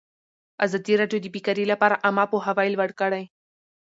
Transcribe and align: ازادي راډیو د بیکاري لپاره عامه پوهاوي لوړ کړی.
ازادي 0.65 0.93
راډیو 1.01 1.19
د 1.23 1.27
بیکاري 1.35 1.65
لپاره 1.71 2.01
عامه 2.05 2.25
پوهاوي 2.31 2.67
لوړ 2.75 2.89
کړی. 3.01 3.23